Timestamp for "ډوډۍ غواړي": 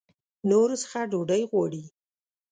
1.11-1.83